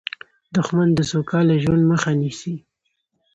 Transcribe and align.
دښمن 0.55 0.89
د 0.95 0.99
سوکاله 1.11 1.55
ژوند 1.63 1.83
مخه 1.91 2.11
نیسي 2.21 2.55